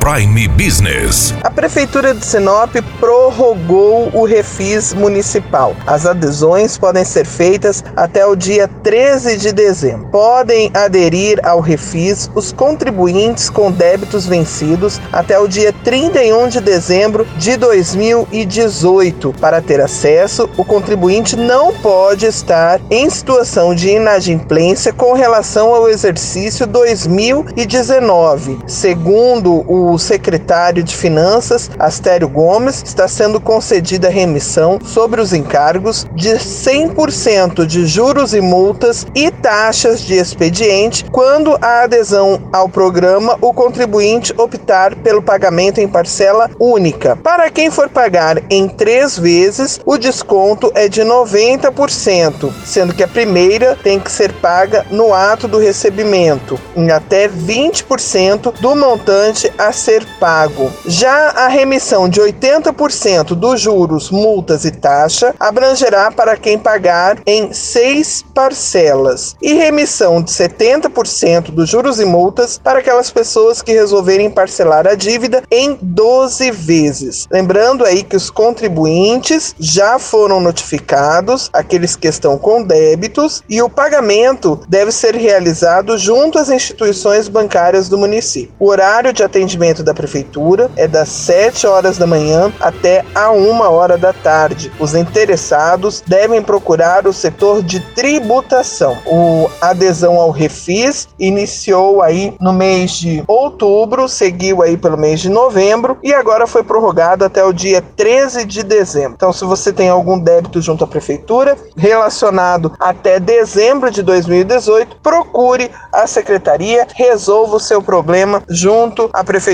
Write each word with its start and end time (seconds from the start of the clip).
Prime 0.00 0.48
Business. 0.48 1.32
A 1.42 1.50
Prefeitura 1.50 2.12
de 2.12 2.24
Sinop 2.24 2.74
prorrogou 3.00 4.10
o 4.12 4.24
refis 4.24 4.92
municipal. 4.92 5.74
As 5.86 6.04
adesões 6.04 6.76
podem 6.76 7.04
ser 7.04 7.26
feitas 7.26 7.82
até 7.96 8.26
o 8.26 8.36
dia 8.36 8.68
13 8.68 9.38
de 9.38 9.52
dezembro. 9.52 10.08
Podem 10.08 10.70
aderir 10.74 11.40
ao 11.42 11.60
refis 11.60 12.30
os 12.34 12.52
contribuintes 12.52 13.48
com 13.48 13.70
débitos 13.70 14.26
vencidos 14.26 15.00
até 15.12 15.38
o 15.38 15.48
dia 15.48 15.72
31 15.84 16.48
de 16.48 16.60
dezembro 16.60 17.26
de 17.38 17.56
2018. 17.56 19.34
Para 19.40 19.62
ter 19.62 19.80
acesso, 19.80 20.48
o 20.56 20.64
contribuinte 20.64 21.36
não 21.36 21.72
pode 21.72 22.26
estar 22.26 22.80
em 22.90 23.08
situação 23.08 23.74
de 23.74 23.90
inadimplência 23.90 24.92
com 24.92 25.12
relação 25.12 25.74
ao 25.74 25.88
exercício 25.88 26.66
2019. 26.66 28.58
Segundo 28.66 29.64
o 29.70 29.83
o 29.90 29.98
secretário 29.98 30.82
de 30.82 30.96
Finanças, 30.96 31.70
Astério 31.78 32.28
Gomes, 32.28 32.82
está 32.84 33.06
sendo 33.06 33.40
concedida 33.40 34.08
remissão 34.08 34.78
sobre 34.82 35.20
os 35.20 35.32
encargos 35.32 36.06
de 36.14 36.30
100% 36.30 37.66
de 37.66 37.86
juros 37.86 38.34
e 38.34 38.40
multas 38.40 39.06
e 39.14 39.30
taxas 39.30 40.00
de 40.00 40.14
expediente 40.14 41.04
quando 41.10 41.56
a 41.60 41.82
adesão 41.82 42.48
ao 42.52 42.68
programa 42.68 43.36
o 43.40 43.52
contribuinte 43.52 44.34
optar 44.38 44.94
pelo 44.96 45.22
pagamento 45.22 45.80
em 45.80 45.88
parcela 45.88 46.50
única. 46.58 47.16
Para 47.16 47.50
quem 47.50 47.70
for 47.70 47.88
pagar 47.88 48.42
em 48.50 48.68
três 48.68 49.18
vezes, 49.18 49.80
o 49.84 49.98
desconto 49.98 50.72
é 50.74 50.88
de 50.88 51.02
90%, 51.02 52.52
sendo 52.64 52.94
que 52.94 53.02
a 53.02 53.08
primeira 53.08 53.76
tem 53.82 54.00
que 54.00 54.10
ser 54.10 54.32
paga 54.32 54.84
no 54.90 55.12
ato 55.12 55.46
do 55.46 55.58
recebimento, 55.58 56.58
em 56.76 56.90
até 56.90 57.28
20% 57.28 58.54
do 58.60 58.74
montante 58.74 59.52
a 59.58 59.72
ser 59.74 60.06
pago. 60.18 60.72
Já 60.86 61.30
a 61.30 61.48
remissão 61.48 62.08
de 62.08 62.20
80% 62.20 63.34
dos 63.34 63.60
juros, 63.60 64.10
multas 64.10 64.64
e 64.64 64.70
taxa 64.70 65.34
abrangerá 65.38 66.10
para 66.10 66.36
quem 66.36 66.58
pagar 66.58 67.18
em 67.26 67.52
seis 67.52 68.24
parcelas 68.34 69.36
e 69.42 69.54
remissão 69.54 70.22
de 70.22 70.30
70% 70.30 71.50
dos 71.50 71.68
juros 71.68 72.00
e 72.00 72.04
multas 72.04 72.60
para 72.62 72.78
aquelas 72.78 73.10
pessoas 73.10 73.60
que 73.60 73.72
resolverem 73.72 74.30
parcelar 74.30 74.86
a 74.86 74.94
dívida 74.94 75.42
em 75.50 75.78
12 75.80 76.50
vezes. 76.50 77.26
Lembrando 77.30 77.84
aí 77.84 78.02
que 78.02 78.16
os 78.16 78.30
contribuintes 78.30 79.54
já 79.58 79.98
foram 79.98 80.40
notificados, 80.40 81.50
aqueles 81.52 81.96
que 81.96 82.08
estão 82.08 82.38
com 82.38 82.62
débitos, 82.62 83.42
e 83.48 83.60
o 83.60 83.68
pagamento 83.68 84.60
deve 84.68 84.92
ser 84.92 85.14
realizado 85.14 85.96
junto 85.98 86.38
às 86.38 86.48
instituições 86.48 87.28
bancárias 87.28 87.88
do 87.88 87.98
município. 87.98 88.54
O 88.58 88.68
horário 88.68 89.12
de 89.12 89.22
atendimento 89.22 89.63
atendimento 89.64 89.82
da 89.82 89.94
prefeitura 89.94 90.70
é 90.76 90.86
das 90.86 91.08
7 91.08 91.66
horas 91.66 91.96
da 91.96 92.06
manhã 92.06 92.52
até 92.60 93.04
a 93.14 93.30
1 93.32 93.60
hora 93.62 93.96
da 93.96 94.12
tarde. 94.12 94.70
Os 94.78 94.94
interessados 94.94 96.02
devem 96.06 96.42
procurar 96.42 97.06
o 97.06 97.12
setor 97.12 97.62
de 97.62 97.80
tributação. 97.80 98.98
O 99.06 99.48
adesão 99.60 100.20
ao 100.20 100.30
Refis 100.30 101.08
iniciou 101.18 102.02
aí 102.02 102.36
no 102.40 102.52
mês 102.52 102.92
de 102.92 103.24
outubro, 103.26 104.08
seguiu 104.08 104.62
aí 104.62 104.76
pelo 104.76 104.98
mês 104.98 105.20
de 105.20 105.30
novembro 105.30 105.96
e 106.02 106.12
agora 106.12 106.46
foi 106.46 106.62
prorrogado 106.62 107.24
até 107.24 107.42
o 107.44 107.52
dia 107.52 107.82
13 107.96 108.44
de 108.44 108.62
dezembro. 108.62 109.14
Então, 109.14 109.32
se 109.32 109.44
você 109.44 109.72
tem 109.72 109.88
algum 109.88 110.18
débito 110.18 110.60
junto 110.60 110.84
à 110.84 110.86
prefeitura 110.86 111.56
relacionado 111.76 112.72
até 112.78 113.18
dezembro 113.18 113.90
de 113.90 114.02
2018, 114.02 114.96
procure 115.02 115.70
a 115.92 116.06
secretaria, 116.06 116.86
resolva 116.94 117.56
o 117.56 117.60
seu 117.60 117.80
problema 117.80 118.42
junto 118.48 119.08
à 119.12 119.24
prefeitura 119.24 119.53